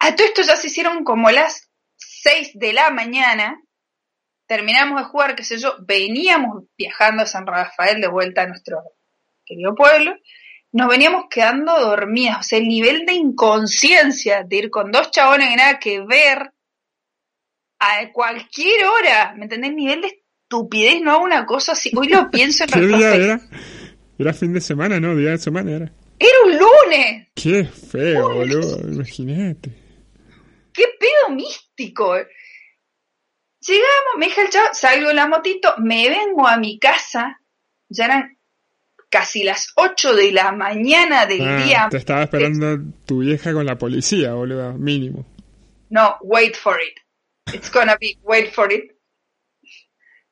[0.00, 3.62] A todo esto ya se hicieron como las 6 de la mañana.
[4.46, 8.82] Terminamos de jugar, qué sé yo, veníamos viajando a San Rafael de vuelta a nuestro
[9.46, 10.16] querido pueblo.
[10.72, 15.48] Nos veníamos quedando dormidas, o sea, el nivel de inconsciencia de ir con dos chabones
[15.48, 16.52] que nada que ver,
[17.84, 19.74] a cualquier hora, ¿me entendés?
[19.74, 21.90] Nivel de estupidez, no hago una cosa así.
[21.96, 23.40] Hoy lo pienso en ¿Qué día era?
[24.18, 25.16] Era fin de semana, ¿no?
[25.16, 25.92] Día de semana era.
[26.18, 27.28] Era un lunes.
[27.34, 29.70] Qué feo, boludo, imagínate.
[30.72, 32.14] Qué pedo místico.
[33.66, 37.40] Llegamos, me dije el chavo, salgo en la motito, me vengo a mi casa,
[37.88, 38.38] ya eran
[39.08, 41.88] casi las 8 de la mañana del ah, día.
[41.90, 45.24] Te estaba esperando tu vieja con la policía, boludo, mínimo.
[45.88, 47.03] No, wait for it.
[47.52, 48.92] It's gonna be, wait for it.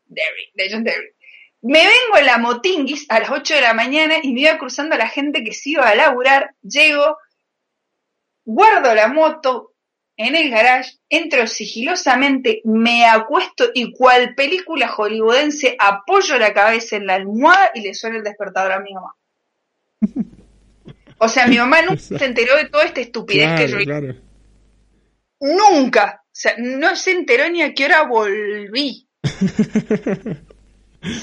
[0.07, 1.15] Derry, legendary.
[1.63, 4.97] Me vengo en la motinguis a las 8 de la mañana y me iba cruzando
[4.97, 6.55] a la gente que se iba a laburar.
[6.63, 7.19] Llego,
[8.45, 9.73] guardo la moto
[10.17, 17.07] en el garage, entro sigilosamente, me acuesto y cual película hollywoodense apoyo la cabeza en
[17.07, 19.15] la almohada y le suena el despertador a mi mamá.
[21.19, 24.17] O sea, mi mamá nunca se enteró de toda esta estupidez que yo claro.
[25.41, 26.22] Nunca.
[26.43, 29.07] O sea, no se enteró ni a qué hora volví.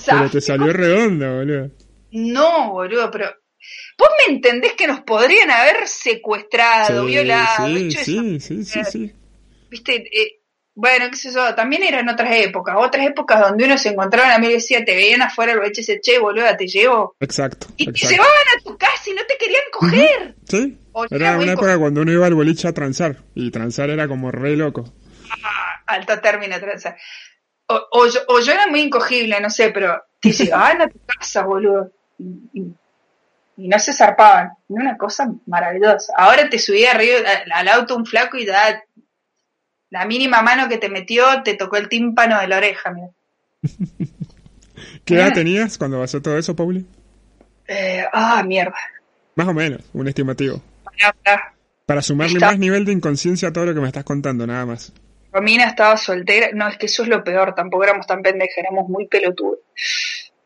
[0.06, 1.72] pero te salió redonda, boludo.
[2.12, 3.26] No, boludo, pero.
[3.98, 9.14] Vos me entendés que nos podrían haber secuestrado, violado, sí, sí, sí, sí, sí,
[9.70, 10.40] Viste, eh,
[10.74, 14.40] bueno, qué sé yo, también eran otras épocas, otras épocas donde uno se encontraba a
[14.40, 17.18] mí y decía, te veían afuera el ese che, boludo, te llevo.
[17.20, 17.68] Exacto.
[17.76, 20.36] Y te llevaban a tu casa y no te querían coger.
[20.48, 20.78] Sí.
[21.10, 24.56] era una época cuando uno iba al boliche a transar, y transar era como re
[24.56, 24.94] loco.
[25.86, 26.56] Alto término.
[27.68, 31.00] O, o, yo, o, yo, era muy incogible, no sé, pero te llevaban a tu
[31.06, 31.92] casa, boludo.
[32.18, 32.74] Y,
[33.58, 34.52] no se zarpaban.
[34.70, 36.14] Una cosa maravillosa.
[36.16, 37.20] Ahora te subía arriba
[37.54, 38.82] al auto un flaco y da
[39.90, 43.10] la mínima mano que te metió te tocó el tímpano de la oreja, mira.
[45.04, 46.86] ¿Qué edad tenías cuando pasó todo eso, Pauli?
[47.68, 48.76] Eh, ah, mierda.
[49.36, 50.62] Más o menos, un estimativo.
[51.86, 54.94] Para sumarle más nivel de inconsciencia a todo lo que me estás contando, nada más.
[55.32, 56.50] Romina estaba soltera.
[56.54, 57.54] No, es que eso es lo peor.
[57.54, 59.60] Tampoco éramos tan pendejas, éramos muy pelotudos.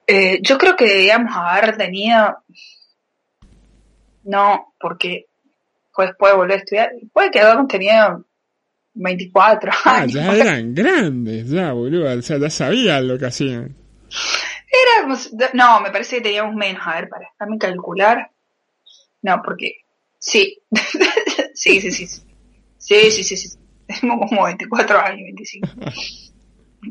[0.06, 2.43] Eh, yo creo que debíamos haber tenido.
[4.24, 5.28] No, porque
[5.98, 6.91] después de volver a estudiar.
[7.12, 8.26] Puede que habíamos tenido
[8.96, 10.13] 24 ah, años.
[10.13, 12.17] ya eran grandes, ya, boludo.
[12.17, 13.76] O sea, ya sabían lo que hacían.
[14.98, 15.32] Éramos.
[15.54, 16.82] No, me parece que teníamos menos.
[16.86, 18.32] A ver, para, déjame calcular.
[19.22, 19.78] No, porque.
[20.19, 20.58] Sí.
[21.54, 22.08] sí, sí, sí.
[22.78, 23.62] Sí, sí, sí, sí.
[23.88, 25.67] Tengo como 24 años, 25.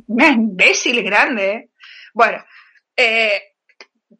[0.06, 1.70] Una imbécil grande, ¿eh?
[2.14, 2.38] Bueno,
[2.96, 3.40] eh,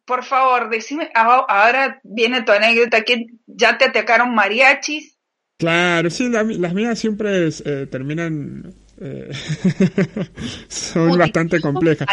[0.05, 5.17] por favor, decime, ahora viene tu anécdota, que ya te atacaron mariachis.
[5.57, 8.73] Claro, sí, las mías siempre eh, terminan...
[8.99, 9.31] Eh,
[10.67, 12.07] son bastante complejas.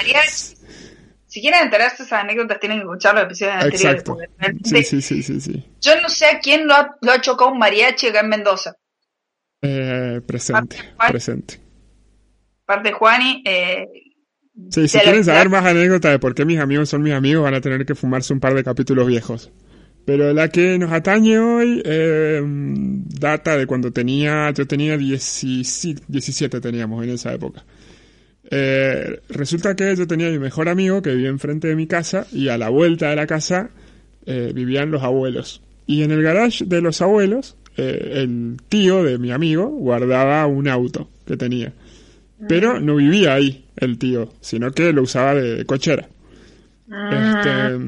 [1.26, 4.04] Si quieren enterarse de esas anécdotas, tienen que escuchar los episodios anteriores.
[4.64, 7.52] Sí, sí, sí, sí, sí, Yo no sé a quién lo ha, lo ha chocado
[7.52, 8.76] un mariachi acá en Mendoza.
[9.62, 10.76] Eh, presente,
[11.08, 11.60] presente.
[12.64, 13.42] Parte Juani.
[13.44, 13.86] Eh,
[14.70, 17.54] sí, si quieren saber más anécdotas de por qué mis amigos son mis amigos, van
[17.54, 19.52] a tener que fumarse un par de capítulos viejos.
[20.04, 26.60] Pero la que nos atañe hoy eh, data de cuando tenía, yo tenía 17, 17
[26.60, 27.64] teníamos en esa época.
[28.50, 32.48] Eh, resulta que yo tenía mi mejor amigo que vivía enfrente de mi casa y
[32.48, 33.70] a la vuelta de la casa
[34.26, 35.62] eh, vivían los abuelos.
[35.86, 40.68] Y en el garage de los abuelos eh, el tío de mi amigo guardaba un
[40.68, 41.72] auto que tenía.
[42.48, 46.08] Pero no vivía ahí el tío, sino que lo usaba de, cochera.
[46.88, 47.78] Este,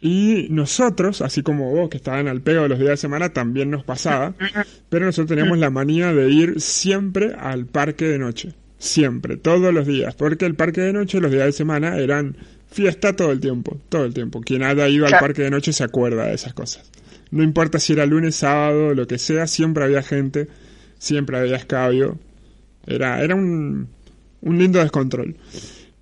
[0.00, 3.70] y nosotros, así como vos que estaban al pego de los días de semana, también
[3.70, 4.34] nos pasaba.
[4.88, 8.54] Pero nosotros teníamos la manía de ir siempre al parque de noche.
[8.78, 10.14] Siempre, todos los días.
[10.16, 12.36] Porque el parque de noche, los días de semana, eran
[12.68, 13.80] fiesta todo el tiempo.
[13.88, 14.40] Todo el tiempo.
[14.40, 16.90] Quien haya ido al parque de noche se acuerda de esas cosas.
[17.32, 20.46] No importa si era lunes, sábado, lo que sea, siempre había gente,
[20.98, 22.18] siempre había escabio.
[22.86, 23.88] Era, era un,
[24.42, 25.36] un lindo descontrol.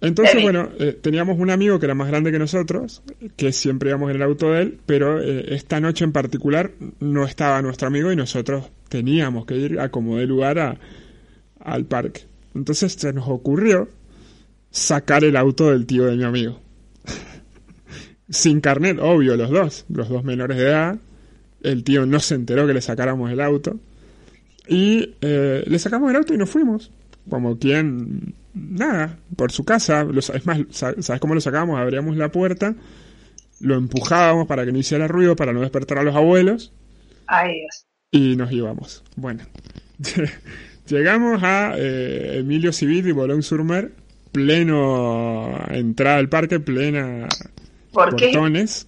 [0.00, 3.02] Entonces, bueno, eh, teníamos un amigo que era más grande que nosotros,
[3.36, 7.24] que siempre íbamos en el auto de él, pero eh, esta noche en particular no
[7.24, 10.78] estaba nuestro amigo y nosotros teníamos que ir a como de lugar a,
[11.60, 12.22] al parque.
[12.54, 13.88] Entonces se nos ocurrió
[14.70, 16.60] sacar el auto del tío de mi amigo.
[18.30, 20.98] Sin carnet, obvio, los dos, los dos menores de edad.
[21.62, 23.78] El tío no se enteró que le sacáramos el auto.
[24.68, 26.90] Y eh, le sacamos el auto y nos fuimos.
[27.28, 30.06] Como quien, nada, por su casa.
[30.34, 31.78] Es más, ¿sabes cómo lo sacábamos?
[31.78, 32.74] Abríamos la puerta,
[33.60, 36.72] lo empujábamos para que no hiciera ruido, para no despertar a los abuelos.
[37.26, 37.62] Ay,
[38.10, 39.04] Y nos íbamos.
[39.16, 39.44] Bueno,
[40.86, 43.92] llegamos a eh, Emilio Civil y Bolón Surmer,
[44.32, 47.28] pleno entrada al parque, plena
[47.92, 48.86] ¿Por portones.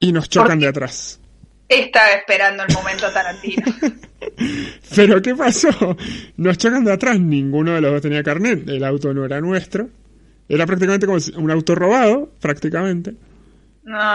[0.00, 1.20] Y nos chocan de atrás.
[1.68, 3.62] Estaba esperando el momento Tarantino.
[4.96, 5.96] Pero ¿qué pasó?
[6.36, 9.88] Nos chocan de atrás, ninguno de los dos tenía carnet, el auto no era nuestro.
[10.48, 13.14] Era prácticamente como un auto robado, prácticamente.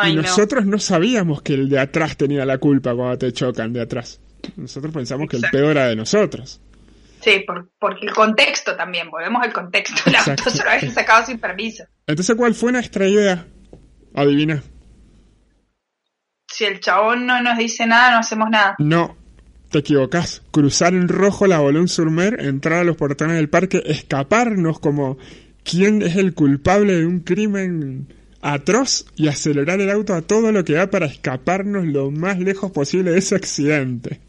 [0.06, 0.80] y nosotros no.
[0.80, 4.20] sabíamos que el de atrás tenía la culpa cuando te chocan de atrás.
[4.58, 6.60] Nosotros pensamos que el peor era de nosotros.
[7.22, 9.96] Sí, por, porque el contexto también, volvemos al contexto.
[10.08, 11.86] El auto se lo había sacado sin permiso.
[12.06, 13.48] Entonces, ¿cuál fue nuestra idea?
[14.14, 14.62] Adivina.
[16.56, 18.78] Si el chabón no nos dice nada, no hacemos nada.
[18.80, 19.18] No,
[19.72, 20.42] te equivocas.
[20.52, 25.18] Cruzar en rojo la Bolón Surmer, entrar a los portones del parque, escaparnos como
[25.66, 28.08] quién es el culpable de un crimen
[28.42, 32.72] atroz y acelerar el auto a todo lo que da para escaparnos lo más lejos
[32.72, 34.22] posible de ese accidente.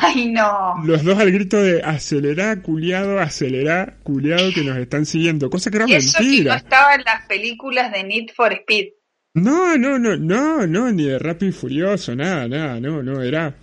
[0.00, 0.76] Ay, no.
[0.84, 5.50] Los dos al grito de acelerar, culiado, acelerar, culiado que nos están siguiendo.
[5.50, 6.52] Cosa que era mentira.
[6.52, 8.97] no estaba en las películas de Need for Speed.
[9.34, 13.54] No, no, no, no, no, ni de Rápido y Furioso, nada, nada, no, no, era...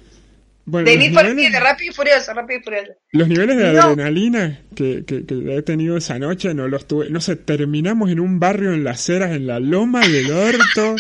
[0.68, 2.92] Bueno, de Need for Speed, de Rápido y Furioso, Rápido y Furioso.
[3.12, 7.12] Los niveles de adrenalina que, que, que, he tenido esa noche no los tuve.
[7.12, 10.96] No sé, terminamos en un barrio en las ceras, en la loma del orto.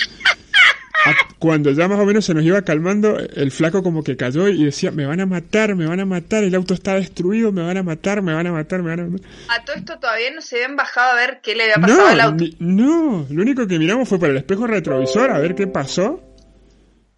[1.39, 4.63] Cuando ya más o menos se nos iba calmando, el flaco como que cayó y
[4.63, 7.77] decía, me van a matar, me van a matar, el auto está destruido, me van
[7.77, 9.29] a matar, me van a matar, me van a matar.
[9.49, 12.21] A todo esto todavía no se habían bajado a ver qué le había pasado al
[12.21, 12.45] auto.
[12.59, 16.23] no, lo único que miramos fue por el espejo retrovisor a ver qué pasó.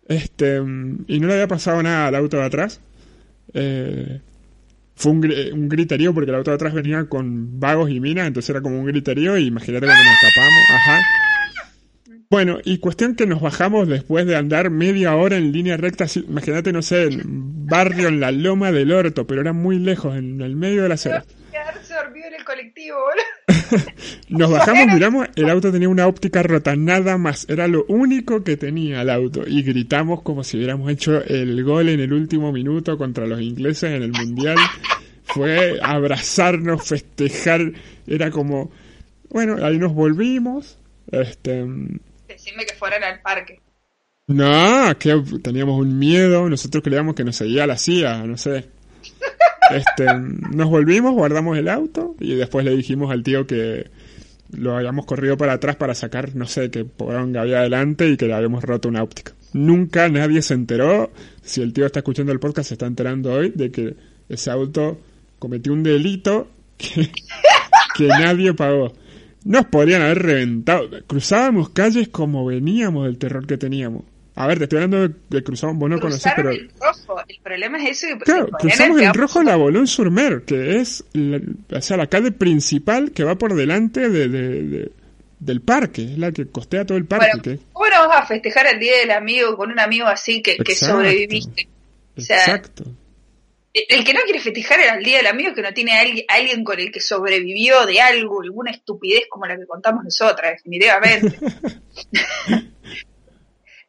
[0.08, 2.80] Este, y no le había pasado nada al auto de atrás.
[3.54, 4.22] Eh,
[4.96, 5.18] fue un,
[5.54, 8.80] un, griterío porque el auto de atrás venía con vagos y minas, entonces era como
[8.80, 11.27] un griterío y imagínate cuando nos escapamos, ajá.
[12.30, 16.74] Bueno, y cuestión que nos bajamos después de andar media hora en línea recta, imagínate,
[16.74, 20.56] no sé, en barrio en la loma del orto, pero era muy lejos, en el
[20.56, 20.98] medio de la
[22.04, 22.98] dormido en el colectivo,
[24.30, 28.58] Nos bajamos, miramos, el auto tenía una óptica rota, nada más, era lo único que
[28.58, 32.98] tenía el auto, y gritamos como si hubiéramos hecho el gol en el último minuto
[32.98, 34.58] contra los ingleses en el Mundial.
[35.24, 37.74] Fue abrazarnos, festejar,
[38.06, 38.72] era como,
[39.30, 40.78] bueno, ahí nos volvimos,
[41.12, 41.66] este
[42.48, 43.60] decirme que fueran al parque.
[44.28, 48.70] No, que teníamos un miedo, nosotros creíamos que nos seguía la CIA, no sé.
[49.70, 53.92] Este, nos volvimos, guardamos el auto y después le dijimos al tío que
[54.52, 58.28] lo habíamos corrido para atrás para sacar, no sé, que que había adelante y que
[58.28, 59.34] le habíamos roto una óptica.
[59.52, 61.12] Nunca nadie se enteró,
[61.44, 63.98] si el tío está escuchando el podcast se está enterando hoy, de que
[64.30, 65.02] ese auto
[65.38, 67.12] cometió un delito que,
[67.98, 68.94] que nadie pagó.
[69.48, 70.90] Nos podrían haber reventado.
[71.08, 74.04] Cruzábamos calles como veníamos del terror que teníamos.
[74.36, 76.52] A ver, te estoy hablando de, que cruzamos, vos no conocés, pero...
[76.52, 78.20] el rojo, el problema es eso.
[78.20, 81.40] Claro, cruzamos el rojo la Bolón Surmer, que es la,
[81.72, 84.92] o sea, la calle principal que va por delante de,
[85.40, 87.58] del parque, es la que costea todo el parque.
[87.72, 90.76] Bueno, ¿cómo vas a festejar el Día del Amigo con un amigo así que, que
[90.76, 91.70] sobreviviste?
[92.18, 92.84] Exacto
[93.74, 96.02] el que no quiere festejar el Día del Amigo que no tiene a
[96.36, 101.38] alguien, con el que sobrevivió de algo, alguna estupidez como la que contamos nosotras, definitivamente.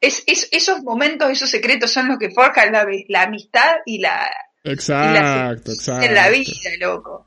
[0.00, 4.28] es, esos momentos, esos secretos son los que forjan la, amistad y la...
[4.64, 6.06] Exacto, exacto.
[6.06, 7.26] En la vida, loco.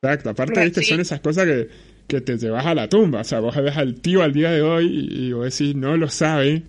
[0.00, 1.68] Exacto, aparte, viste, son esas cosas que,
[2.08, 3.20] que te llevas a la tumba.
[3.20, 5.96] O sea, vos ves al tío al día de hoy y, y vos decís, no
[5.96, 6.62] lo sabe.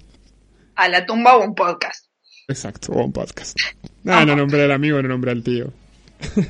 [0.76, 2.08] A la tumba o un podcast.
[2.48, 3.58] Exacto, o un podcast.
[4.04, 5.72] No, no nombré al amigo, no nombré al tío.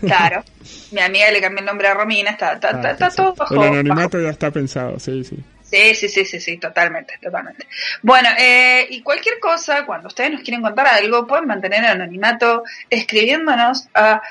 [0.02, 0.44] Claro.
[0.92, 3.56] Mi amiga le cambió el nombre a Romina, está, está, ah, está, todo bajo.
[3.56, 5.38] El anonimato ya está pensado, sí, sí.
[5.62, 7.66] Sí, sí, sí, sí, sí, totalmente, totalmente.
[8.04, 12.64] Bueno, eh, y cualquier cosa, cuando ustedes nos quieren contar algo, pueden mantener el anonimato
[12.92, 14.22] escribiéndonos a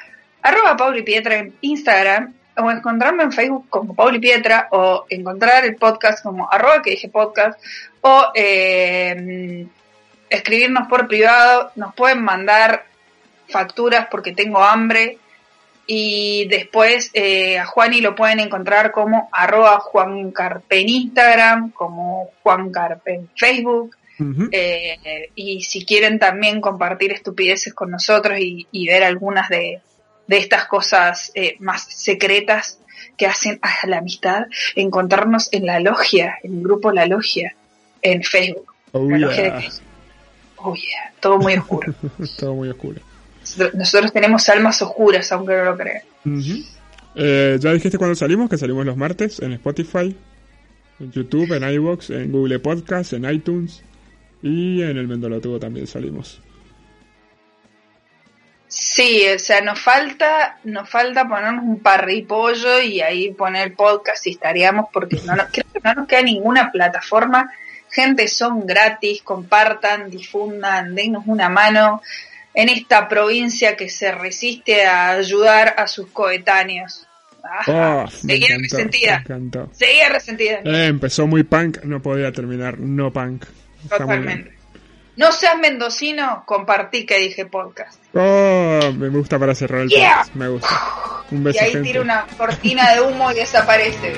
[0.40, 5.74] arroba Pauli Pietra en Instagram o encontrarme en Facebook como Pauli Pietra o encontrar el
[5.74, 7.60] podcast como arroba que dije podcast
[8.02, 9.66] o eh,
[10.30, 12.84] escribirnos por privado, nos pueden mandar
[13.52, 15.18] facturas porque tengo hambre
[15.86, 23.14] Y después eh, a Juani lo pueden encontrar como arroba Juancarpe en Instagram, como Juancarpe
[23.14, 23.96] en Facebook.
[24.52, 29.80] Eh, y si quieren también compartir estupideces con nosotros y, ver algunas de,
[30.28, 32.78] estas cosas eh, más secretas
[33.16, 34.46] que hacen a la amistad,
[34.76, 37.54] encontrarnos en la logia, en el grupo La Logia,
[38.00, 38.72] en Facebook.
[38.92, 39.00] Oh,
[40.56, 41.12] oh yeah.
[41.20, 41.92] todo muy oscuro.
[42.38, 43.00] todo muy oscuro.
[43.74, 46.02] Nosotros tenemos almas oscuras, aunque no lo crean.
[47.14, 50.16] Eh, ya dijiste cuando salimos, que salimos los martes en Spotify,
[50.98, 53.82] en YouTube, en iVoox, en Google Podcast, en iTunes
[54.42, 56.40] y en el Mendolotubo también salimos.
[58.74, 64.30] Sí, o sea, nos falta, nos falta ponernos un parripollo y ahí poner podcast y
[64.30, 67.52] estaríamos porque no nos, creo que no nos queda ninguna plataforma.
[67.90, 72.00] Gente, son gratis, compartan, difundan, denos una mano
[72.54, 77.06] en esta provincia que se resiste a ayudar a sus coetáneos.
[77.44, 79.24] Ah, seguía resentida.
[79.72, 80.60] Seguía resentida.
[80.64, 83.44] Eh, empezó muy punk, no podía terminar no punk.
[83.88, 84.56] Totalmente.
[85.16, 88.00] No seas mendocino, compartí que dije podcast.
[88.14, 90.34] Oh, me gusta para cerrar el podcast.
[90.34, 90.80] Me gusta.
[91.30, 91.58] Un beso.
[91.62, 94.14] Y ahí tira una cortina de humo y desaparece.